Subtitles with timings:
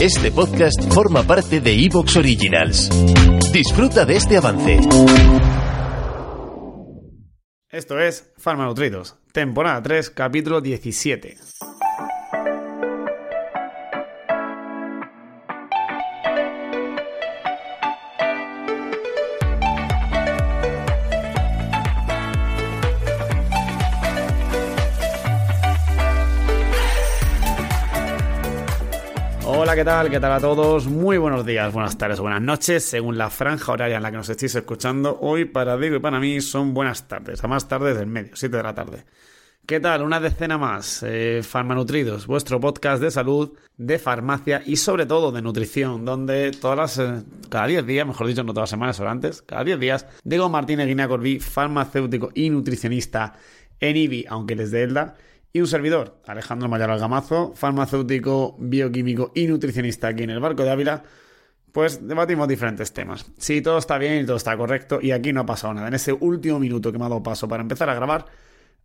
[0.00, 2.88] Este podcast forma parte de Evox Originals.
[3.52, 4.80] Disfruta de este avance.
[7.70, 11.36] Esto es Farmanutridos, temporada 3, capítulo 17.
[29.74, 30.10] ¿Qué tal?
[30.10, 30.86] ¿Qué tal a todos?
[30.86, 34.18] Muy buenos días, buenas tardes o buenas noches, según la franja horaria en la que
[34.18, 35.18] nos estéis escuchando.
[35.22, 38.54] Hoy para Diego y para mí son buenas tardes, a más tardes del medio, 7
[38.54, 39.06] de la tarde.
[39.64, 40.02] ¿Qué tal?
[40.02, 41.02] Una decena más.
[41.08, 46.76] Eh, Farmanutridos, vuestro podcast de salud, de farmacia y sobre todo de nutrición, donde todas
[46.76, 49.80] las, eh, cada 10 días, mejor dicho, no todas las semanas o antes, cada 10
[49.80, 53.36] días, Diego Martínez Guinea Corbí, farmacéutico y nutricionista
[53.80, 55.14] en IBI, aunque desde Elda,
[55.52, 60.70] y un servidor, Alejandro Mayor Algamazo, farmacéutico, bioquímico y nutricionista aquí en el Barco de
[60.70, 61.02] Ávila,
[61.72, 63.30] pues debatimos diferentes temas.
[63.38, 65.88] Si todo está bien y todo está correcto, y aquí no ha pasado nada.
[65.88, 68.26] En ese último minuto que me ha dado paso para empezar a grabar,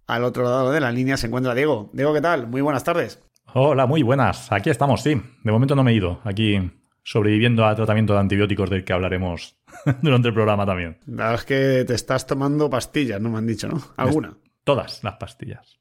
[0.07, 1.89] al otro lado de la línea se encuentra Diego.
[1.93, 2.47] Diego, ¿qué tal?
[2.47, 3.21] Muy buenas tardes.
[3.53, 4.52] Hola, muy buenas.
[4.52, 5.21] Aquí estamos, sí.
[5.43, 6.21] De momento no me he ido.
[6.23, 6.59] Aquí
[7.03, 9.57] sobreviviendo al tratamiento de antibióticos del que hablaremos
[10.02, 10.99] durante el programa también.
[11.05, 13.81] La verdad es que te estás tomando pastillas, no me han dicho, ¿no?
[13.95, 14.37] ¿Alguna?
[14.65, 15.79] Todas las pastillas.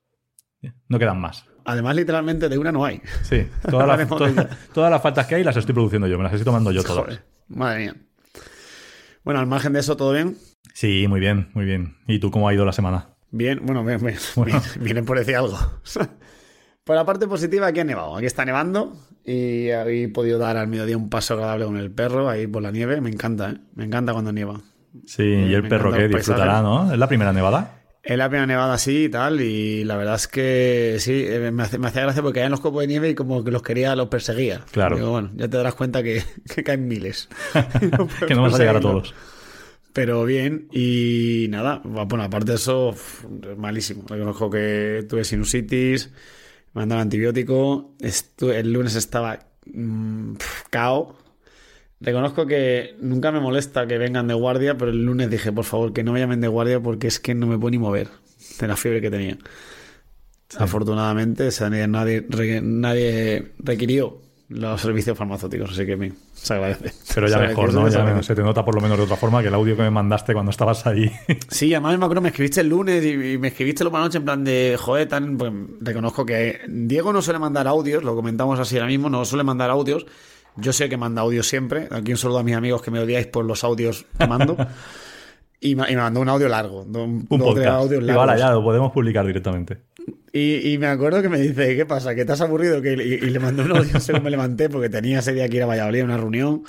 [0.89, 1.47] No quedan más.
[1.65, 3.03] Además, literalmente de una no hay.
[3.23, 4.27] Sí, todas las, to
[4.73, 7.21] todas las faltas que hay las estoy produciendo yo, me las estoy tomando yo todas.
[7.49, 7.95] Madre mía.
[9.25, 10.37] Bueno, al margen de eso, ¿todo bien?
[10.73, 11.97] Sí, muy bien, muy bien.
[12.07, 13.17] ¿Y tú cómo ha ido la semana?
[13.31, 14.17] Bien, bueno, bien, bien.
[14.37, 14.63] Bueno.
[14.75, 15.59] bien vienen por decir algo.
[16.85, 18.17] por la parte positiva, aquí ha nevado.
[18.17, 22.29] Aquí está nevando y he podido dar al mediodía un paso agradable con el perro
[22.29, 23.01] ahí por la nieve.
[23.01, 23.57] Me encanta, ¿eh?
[23.75, 24.61] Me encanta cuando nieva.
[25.05, 26.63] Sí, y el perro que el disfrutará.
[26.63, 26.93] ¿no?
[26.93, 27.81] ¿Es la primera nevada?
[28.07, 31.65] Es la primera nevada así y tal, y la verdad es que sí, eh, me,
[31.65, 33.97] hace- me hacía gracia porque caían los copos de nieve y como que los quería,
[33.97, 34.61] los perseguía.
[34.71, 34.97] Claro.
[34.97, 36.23] Digo, bueno, ya te darás cuenta que,
[36.55, 37.29] que caen miles.
[38.29, 38.83] que no vas a llegar a Perseguirlos.
[39.11, 39.15] todos.
[39.93, 42.95] Pero bien, y nada, bueno, aparte de eso,
[43.57, 44.05] malísimo.
[44.07, 46.11] Reconozco que tuve sinusitis,
[46.75, 51.17] me mandaron antibiótico, estu- el lunes estaba mm, pf, cao.
[52.01, 55.93] Reconozco que nunca me molesta que vengan de guardia, pero el lunes dije, por favor,
[55.93, 58.09] que no me llamen de guardia porque es que no me puedo ni mover
[58.61, 59.39] de la fiebre que tenía.
[60.59, 62.25] Afortunadamente, o sea, nadie,
[62.63, 64.19] nadie requirió
[64.49, 66.93] los servicios farmacéuticos, así que me, se agradece.
[67.15, 67.87] Pero ya mejor, ¿no?
[67.87, 68.29] se Ya agradece.
[68.29, 70.35] se te nota por lo menos de otra forma que el audio que me mandaste
[70.35, 71.11] cuando estabas ahí.
[71.49, 74.07] Sí, además me acuerdo, me escribiste el lunes y, y me escribiste luego por la
[74.07, 78.15] noche en plan de, joder, tan, pues, reconozco que Diego no suele mandar audios, lo
[78.15, 80.07] comentamos así ahora mismo, no suele mandar audios.
[80.57, 81.89] Yo sé que manda audios siempre.
[81.91, 84.57] Aquí un saludo a mis amigos que me odiáis por los audios que mando.
[85.61, 87.69] y, me, y me mandó un audio largo, un, podcast.
[87.69, 89.79] audios Y vale, ya lo podemos publicar directamente.
[90.33, 92.15] Y, y me acuerdo que me dice, ¿qué pasa?
[92.15, 92.83] ¿Que te has aburrido?
[92.83, 95.57] Que, y, y le mandé un audio según me levanté porque tenía ese día que
[95.57, 96.65] ir a Valladolid a una reunión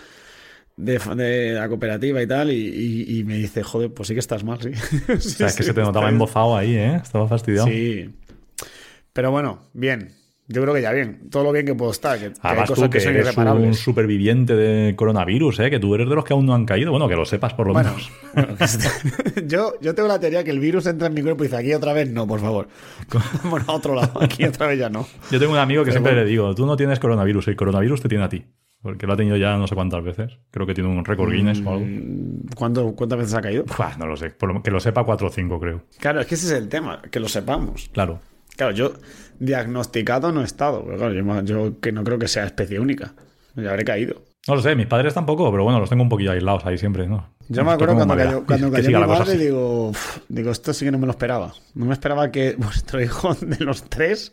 [0.77, 2.51] de, de la cooperativa y tal.
[2.51, 4.71] Y me dice, joder, pues sí que estás mal, sí.
[5.13, 6.95] O sea, es que se te notaba embozado ahí, ¿eh?
[6.95, 7.67] Estaba fastidiado.
[7.67, 8.09] Sí.
[9.13, 10.13] Pero bueno, bien.
[10.49, 11.29] Yo creo que ya bien.
[11.29, 12.17] Todo lo bien que puedo estar.
[12.17, 15.69] Que, que hay Además, cosas tú que que son eres un superviviente de coronavirus, ¿eh?
[15.69, 16.91] Que tú eres de los que aún no han caído.
[16.91, 18.11] Bueno, que lo sepas por lo Bueno, menos.
[19.47, 21.73] yo, yo tengo la teoría que el virus entra en mi cuerpo y dice aquí
[21.73, 22.67] otra vez no, por favor.
[23.43, 25.05] Bueno, a otro lado, aquí otra vez ya no.
[25.31, 26.23] Yo tengo un amigo que Pero siempre bueno.
[26.25, 28.45] le digo, tú no tienes coronavirus, el coronavirus te tiene a ti.
[28.81, 30.37] Porque lo ha tenido ya no sé cuántas veces.
[30.51, 31.85] Creo que tiene un récord Guinness o algo.
[32.55, 33.65] ¿Cuánto, ¿Cuántas veces ha caído?
[33.77, 34.29] Buah, no lo sé.
[34.29, 35.81] Por lo- que lo sepa 4 o 5, creo.
[35.99, 37.89] Claro, es que ese es el tema, que lo sepamos.
[37.91, 38.19] Claro.
[38.55, 38.93] Claro, yo
[39.39, 43.13] diagnosticado no he estado, pero claro, yo, yo que no creo que sea especie única.
[43.55, 44.21] Ya habré caído.
[44.47, 47.05] No lo sé, mis padres tampoco, pero bueno, los tengo un poquillo aislados ahí siempre,
[47.05, 47.27] ¿no?
[47.49, 49.37] Yo me acuerdo cuando cayó, cuando cayó mi madre, así.
[49.37, 51.53] digo, "Uf", digo, esto sí que no me lo esperaba.
[51.73, 54.31] No me esperaba que vuestro hijo de los tres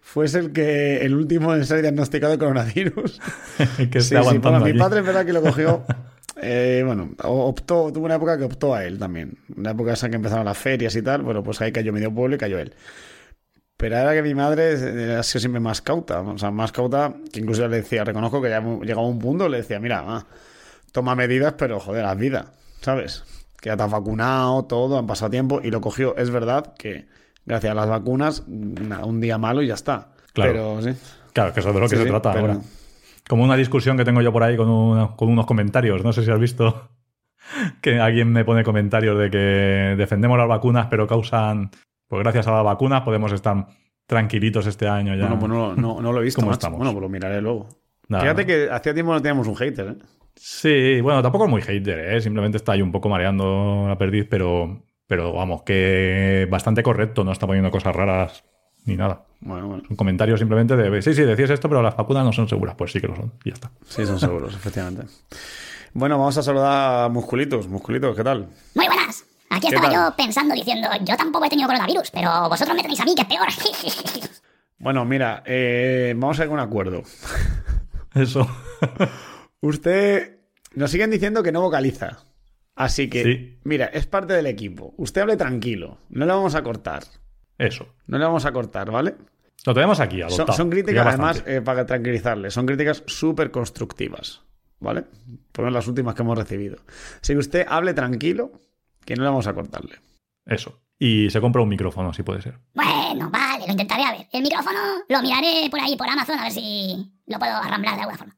[0.00, 3.20] fuese el que el último en ser diagnosticado de coronavirus.
[3.90, 5.84] que Sí, sí, bueno, mi padre es verdad que lo cogió.
[6.42, 9.38] eh, bueno, optó, tuvo una época que optó a él también.
[9.56, 12.34] Una época esa que empezaron las ferias y tal, bueno, pues ahí cayó medio pueblo
[12.34, 12.74] y cayó él.
[13.84, 14.72] Pero era que mi madre
[15.16, 18.48] ha sido siempre más cauta, o sea, más cauta, que incluso le decía, reconozco que
[18.48, 20.26] ya hemos llegado a un punto, le decía, mira, ma,
[20.90, 22.46] toma medidas, pero joder, haz vida,
[22.80, 23.24] ¿sabes?
[23.60, 26.16] Que ya te has vacunado, todo, han pasado tiempo, y lo cogió.
[26.16, 27.04] Es verdad que
[27.44, 30.08] gracias a las vacunas, nada, un día malo y ya está.
[30.32, 30.52] Claro.
[30.52, 30.98] Pero sí.
[31.34, 32.60] Claro, que eso es de lo que Sí, se sí, trata pero- ahora.
[33.28, 36.02] Como una discusión que tengo yo por ahí con, una- con unos comentarios.
[36.02, 36.88] No sé si has visto
[37.82, 41.70] que alguien me pone comentarios de que defendemos las vacunas, pero causan.
[42.08, 43.66] Pues gracias a las vacunas podemos estar
[44.06, 45.22] tranquilitos este año ya.
[45.22, 46.58] Bueno, pues no, no, no lo he visto, ¿Cómo macho.
[46.58, 46.78] estamos?
[46.78, 47.68] Bueno, pues lo miraré luego.
[48.08, 48.46] Nada, Fíjate no.
[48.46, 50.04] que hacía tiempo no teníamos un hater, ¿eh?
[50.36, 52.20] Sí, bueno, tampoco es muy hater, ¿eh?
[52.20, 57.32] Simplemente está ahí un poco mareando la perdiz, pero, pero vamos, que bastante correcto, no
[57.32, 58.44] está poniendo cosas raras
[58.84, 59.24] ni nada.
[59.40, 59.82] Bueno, bueno.
[59.86, 62.74] Son comentarios simplemente de, sí, sí, decías esto, pero las vacunas no son seguras.
[62.74, 63.70] Pues sí que lo son, y ya está.
[63.86, 65.04] Sí, son seguros, efectivamente.
[65.94, 67.68] Bueno, vamos a saludar a Musculitos.
[67.68, 68.48] Musculitos, ¿qué tal?
[68.74, 69.03] Muy buenas.
[69.56, 70.10] Aquí ¿Qué estaba tal?
[70.10, 73.22] yo pensando, diciendo, yo tampoco he tenido coronavirus, pero vosotros me tenéis a mí, que
[73.22, 73.48] es peor.
[74.76, 77.02] Bueno, mira, eh, vamos a a un acuerdo.
[78.14, 78.46] Eso.
[79.60, 80.40] Usted
[80.74, 82.18] nos siguen diciendo que no vocaliza.
[82.74, 83.58] Así que, Sí.
[83.64, 84.92] mira, es parte del equipo.
[84.98, 85.98] Usted hable tranquilo.
[86.10, 87.04] No le vamos a cortar.
[87.56, 87.86] Eso.
[88.08, 89.14] No le vamos a cortar, ¿vale?
[89.64, 90.52] Lo tenemos aquí, Son, adoptado.
[90.52, 94.42] son Ya críticas, además, eh, para tranquilizarle, son críticas súper constructivas,
[94.80, 95.04] ¿vale?
[95.52, 96.76] Por las últimas que hemos recibido.
[97.22, 98.52] Así que usted hable tranquilo,
[99.04, 100.00] que no le vamos a cortarle.
[100.46, 100.80] Eso.
[100.98, 102.58] Y se compra un micrófono, si puede ser.
[102.74, 104.26] bueno, vale, lo intentaré a ver.
[104.32, 104.78] El micrófono
[105.08, 108.36] lo miraré por ahí, por Amazon, a ver si lo puedo arramblar de alguna forma.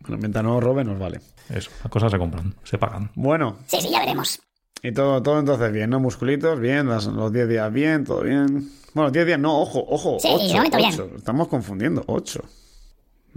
[0.00, 1.20] Bueno, mientras no robe, nos vale.
[1.50, 1.70] Eso.
[1.82, 3.10] Las cosas se compran, se pagan.
[3.14, 4.40] Bueno, Sí, sí, ya veremos.
[4.82, 6.00] y todo, todo entonces bien, ¿no?
[6.00, 8.70] Musculitos, bien, las- los 10 días bien, todo bien.
[8.94, 10.94] Bueno, 10 días, no, ojo, ojo, Sí, de 8, momento bien.
[11.16, 12.40] Estamos confundiendo, 8.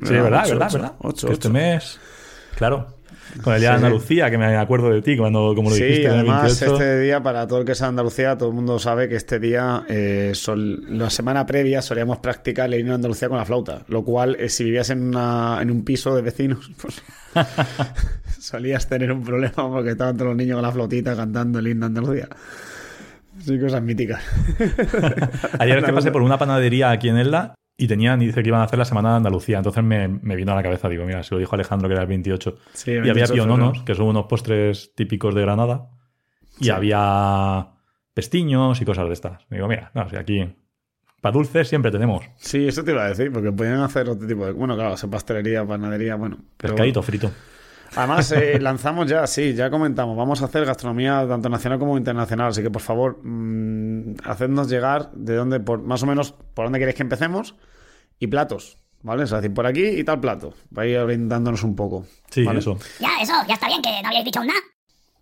[0.04, 0.94] Sí, verdad, verdad, verdad.
[1.00, 2.00] 8, Que este mes.
[2.56, 2.97] Claro.
[3.44, 3.84] Con el día de Sí.
[3.86, 6.74] Andalucía, que me acuerdo de ti cuando como lo Sí, dijiste el además 28.
[6.74, 9.40] este día, para todo el que sea de Andalucía, todo el mundo sabe que este
[9.40, 13.82] día, eh, sol- la semana previa, solíamos practicar el himno de Andalucía con la flauta,
[13.90, 17.02] lo cual, eh, si vivías en, una- en un piso de vecinos, pues
[18.40, 21.88] solías tener un problema porque estaban todos los niños con la flautita cantando el himno
[21.90, 22.28] de Andalucía.
[23.40, 24.22] Sí, cosas míticas.
[25.60, 28.62] Ayer es que pasé por una panadería aquí en Elda y tenían, dice que iban
[28.62, 29.58] a hacer la semana de Andalucía.
[29.58, 32.02] Entonces me, me vino a la cabeza, digo, mira, se lo dijo Alejandro que era
[32.02, 32.56] el 28.
[32.74, 35.90] Sí, y 28 había piononos, que son unos postres típicos de Granada.
[36.60, 36.70] Y Sí.
[36.72, 37.68] había
[38.14, 39.46] pestiños y cosas de estas.
[39.50, 40.56] Digo, mira, no, si aquí
[41.22, 42.24] para dulces siempre tenemos.
[42.38, 44.52] Sí, eso te iba a decir, porque podían hacer otro tipo de...
[44.54, 46.38] Bueno, claro, hacer pastelería, panadería, bueno.
[46.58, 47.32] pero Pescadito frito.
[47.96, 52.50] Además, eh, lanzamos ya, sí, ya comentamos, vamos a hacer gastronomía tanto nacional como internacional,
[52.50, 56.80] así que por favor, mm, hacednos llegar de dónde, por, más o menos, por dónde
[56.80, 57.56] queréis que empecemos
[58.20, 59.24] y platos, ¿vale?
[59.24, 62.06] Es decir, por aquí y tal plato, para ir orientándonos un poco.
[62.30, 62.60] Sí, ¿vale?
[62.60, 62.78] eso.
[63.00, 64.60] Ya, eso, ya está bien, que no habíais dicho nada.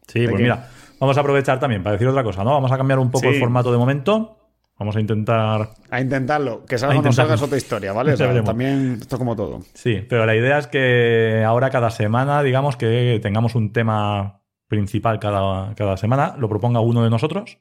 [0.08, 0.44] Sí, ¿De pues qué?
[0.44, 0.70] mira,
[1.00, 2.52] vamos a aprovechar también para decir otra cosa, ¿no?
[2.52, 3.36] Vamos a cambiar un poco Sí.
[3.36, 4.38] el formato de momento.
[4.78, 8.14] Vamos a intentar A intentarlo, que salga o no salga es otra historia, ¿vale?
[8.16, 9.62] O sea, también, esto es como todo.
[9.74, 15.20] Sí, pero la idea es que ahora cada semana, digamos que tengamos un tema principal
[15.20, 17.60] cada, cada semana, lo proponga uno de nosotros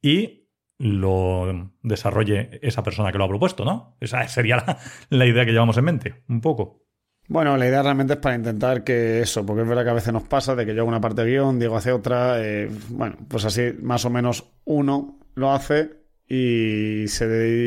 [0.00, 0.48] y
[0.78, 3.96] lo desarrolle esa persona que lo ha propuesto, ¿no?
[4.00, 4.78] Esa sería la,
[5.10, 6.82] la idea que llevamos en mente, un poco.
[7.28, 10.12] Bueno, la idea realmente es para intentar que eso, porque es verdad que a veces
[10.12, 13.16] nos pasa de que yo hago una parte de guion, Diego hace otra, eh, bueno,
[13.28, 16.01] pues así más o menos uno lo hace
[16.34, 17.26] y se,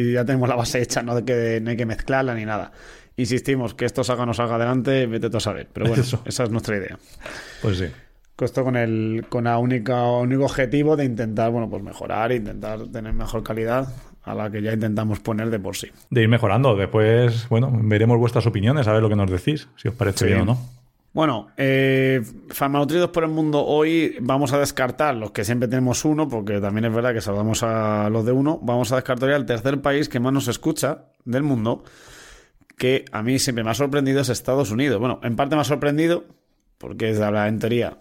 [0.09, 2.71] y ya tenemos la base hecha, no, de que, no hay que mezclarla ni nada.
[3.15, 6.21] Insistimos, que esto salga o no salga adelante, vete tú a saber, pero bueno, Eso.
[6.25, 6.97] esa es nuestra idea.
[7.62, 7.85] Pues sí.
[8.41, 13.13] Esto con el con la única único objetivo de intentar, bueno, pues mejorar, intentar tener
[13.13, 13.88] mejor calidad
[14.23, 15.89] a la que ya intentamos poner de por sí.
[16.09, 16.75] De ir mejorando.
[16.75, 20.25] Después, bueno, veremos vuestras opiniones, a ver lo que nos decís, si os parece Sí.
[20.25, 20.60] bien o no.
[21.15, 26.27] Bueno, eh, farmanutridos por el mundo hoy vamos a descartar los que siempre tenemos uno,
[26.27, 28.60] porque también es verdad que saludamos a los de uno.
[28.62, 31.86] Vamos a descartar ya el tercer país que más nos escucha del mundo,
[32.77, 35.00] que a mí siempre me ha sorprendido es Estados Unidos.
[35.00, 36.25] Bueno, en parte me ha sorprendido,
[36.77, 37.98] porque es de habla en teoría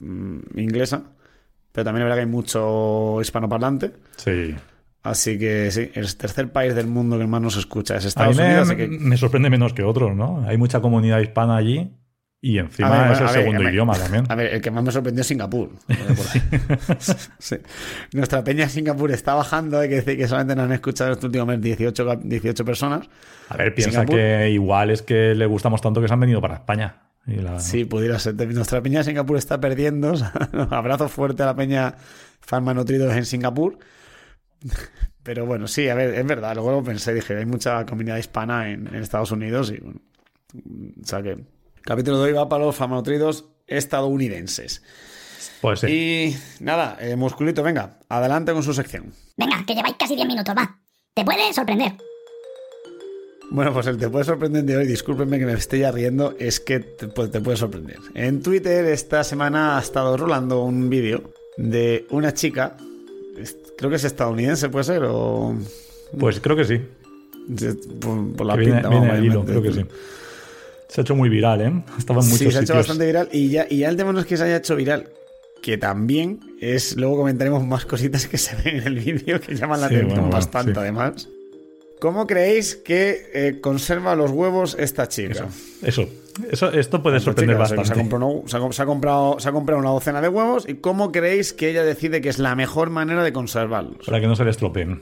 [0.00, 1.02] mm, inglesa,
[1.70, 3.92] pero también es verdad que hay mucho hispanoparlante.
[4.16, 4.54] Sí.
[5.02, 8.30] Así que sí, el tercer país del mundo que más nos escucha es A mí
[8.30, 8.68] Estados me, Unidos.
[8.68, 10.42] así que- me sorprende menos que otros, ¿no?
[10.48, 11.90] Hay mucha comunidad hispana allí
[12.46, 14.24] y encima es el segundo ver, idioma también.
[14.28, 15.70] A ver, el que más me sorprendió es Singapur.
[17.38, 17.56] Sí.
[18.12, 21.26] Nuestra peña en Singapur está bajando, hay que decir que solamente nos han escuchado este
[21.26, 23.08] último mes 18, cap- 18 personas.
[23.48, 24.16] A ver, piensa Singapur.
[24.16, 26.96] que igual es que le gustamos tanto que se han venido para España.
[27.26, 28.34] Y la- Sí, pudiera ser.
[28.34, 30.14] Nuestra peña en Singapur está perdiendo.
[30.70, 31.94] abrazo fuerte a la peña
[32.40, 33.78] farmanutridos en Singapur.
[35.22, 36.54] Pero bueno, sí, a ver, es verdad.
[36.54, 40.00] Luego lo pensé, dije, hay mucha comunidad hispana en, en Estados Unidos y bueno.
[41.02, 41.38] O sea que.
[41.84, 44.82] Capítulo de hoy va para los farmanutridos estadounidenses.
[45.60, 45.86] Pues sí.
[45.88, 49.12] Y nada, eh, musculito, venga, adelante con su sección.
[49.36, 50.78] Venga, que lleváis casi 10 minutos, va.
[51.14, 51.92] Te puede sorprender.
[53.50, 56.58] Bueno, pues el te puede sorprender de hoy, discúlpenme que me esté ya riendo, es
[56.60, 57.98] que te, puede- te puede sorprender.
[58.14, 62.76] En Twitter esta semana ha estado rolando un vídeo de una chica,
[63.76, 65.54] creo que es estadounidense, puede ser, o...
[66.18, 66.80] Pues creo que sí.
[68.00, 69.84] Por, por la Que viene, pinta, viene al hilo, creo que sí.
[70.94, 71.72] Se ha hecho muy viral, ¿eh?
[71.98, 72.76] Estaba en muchos Sí, se ha hecho sitios.
[72.78, 75.08] bastante viral y ya, y ya el tema no es que se haya hecho viral,
[75.60, 79.80] que también es, luego comentaremos más cositas que se ven en el vídeo que llaman
[79.80, 80.78] la Sí, atención bueno, bueno, bastante sí.
[80.78, 81.28] además.
[82.00, 85.48] ¿Cómo creéis que eh, conserva los huevos esta chica?
[85.82, 86.06] Eso.
[86.50, 87.86] Eso, esto puede Esta sorprender chica bastante.
[87.86, 90.28] Se ha, comprado, una- se ha- se ha comprado, se ha comprado una docena de
[90.28, 94.04] huevos y ¿cómo creéis que ella decide que es la mejor manera de conservarlos?
[94.04, 95.00] Para que no se le estropeen.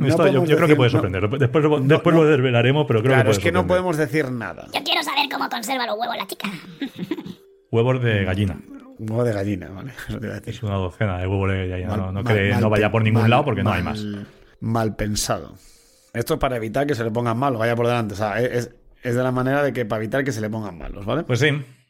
[0.00, 0.92] No Esto yo, creo decir- que puede no.
[1.00, 1.28] sorprender.
[1.38, 2.22] después lo- después no.
[2.24, 4.66] lo desvelaremos, pero creo Claro, que puede es que no podemos decir nada.
[4.72, 6.48] Yo quiero saber cómo conserva los huevos la chica.
[7.70, 8.56] Huevos de gallina.
[8.98, 9.92] Huevo de gallina, ¿vale?
[10.08, 10.54] Eso te iba a decir.
[10.54, 11.88] Es una docena de huevos de gallina.
[11.90, 13.82] Mal- no, no, mal- cree- mal no vaya por ningún mal- lado porque no hay
[13.82, 14.04] más.
[14.60, 15.54] Mal pensado.
[16.12, 18.14] Esto es para evitar que se le pongan malos, vaya por delante.
[18.14, 18.70] O sea, es,
[19.02, 21.22] es de la manera de que para evitar que se le pongan malos, ¿vale?
[21.24, 21.48] Pues sí.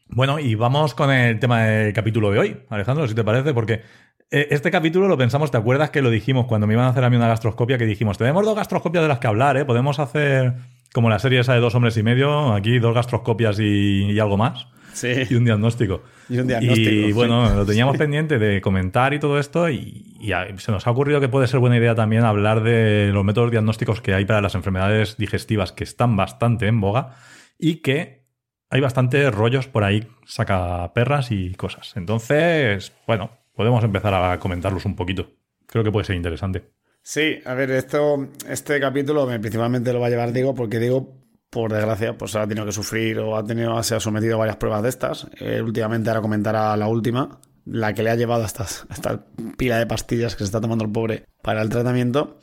[0.09, 3.83] Bueno, y vamos con el tema del capítulo de hoy, Alejandro, si te parece, porque
[4.31, 7.11] este capítulo lo pensamos, ¿te acuerdas que lo dijimos cuando me iban a hacer a
[7.11, 7.79] mí una gastroscopia?
[7.79, 9.65] Que dijimos, tenemos dos gastroscopias de las que hablar, ¿eh?
[9.65, 10.55] Podemos hacer
[10.93, 14.37] como la serie esa de dos hombres y medio, aquí dos gastroscopias y, y algo
[14.37, 14.67] más.
[14.93, 15.09] Sí.
[15.31, 16.03] Y un diagnóstico.
[16.29, 17.13] Y un diagnóstico, Y sí.
[17.13, 19.69] bueno, lo teníamos pendiente de comentar y todo esto.
[19.71, 23.11] Y, y a- se nos ha ocurrido que puede ser buena idea también hablar de
[23.13, 27.15] los métodos diagnósticos que hay para las enfermedades digestivas que están bastante en boga
[27.57, 28.27] y que
[28.69, 31.93] hay bastantes rollos por ahí, saca perras y cosas.
[31.97, 35.31] Entonces, bueno, podemos empezar a comentarlos un poquito.
[35.67, 36.71] Creo que puede ser interesante.
[37.03, 41.15] Sí, a ver, esto, este capítulo me- principalmente lo va a llevar Diego porque Diego,
[41.49, 44.57] por desgracia, pues ha tenido que sufrir o ha tenido, se ha sometido a varias
[44.57, 45.27] pruebas de estas.
[45.41, 49.25] Eh, últimamente ahora comentará la última, la que le ha llevado a estas- a esta
[49.57, 52.39] pila de pastillas que se está tomando el pobre para el tratamiento.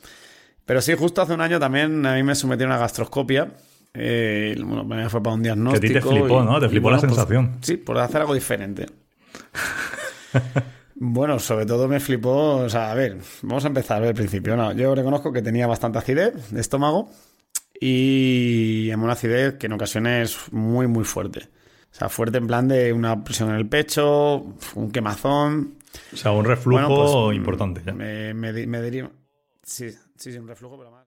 [0.64, 3.52] Pero sí, justo hace un año también a mí me sometieron a una gastroscopia.
[3.94, 5.80] Eh, bueno, me fue para un diagnóstico.
[5.80, 6.60] Que a ti te flipó, y- ¿no?
[6.60, 7.56] Te y flipó la pues, sensación.
[7.62, 8.86] sí, por hacer algo diferente.
[11.00, 14.56] Bueno, sobre todo me flipó, o sea, a ver, vamos a empezar del principio.
[14.56, 17.10] No, yo reconozco que tenía bastante acidez de estómago
[17.80, 21.48] y una acidez que en ocasiones es muy, muy fuerte.
[21.92, 25.78] O sea, fuerte en plan de una presión en el pecho, un quemazón.
[26.12, 27.82] O sea, un reflujo Bueno, pues, importante.
[27.86, 27.92] ya.
[27.92, 29.10] Me, me, me diría...
[29.62, 31.06] Sí, sí, sí, un reflujo, pero más...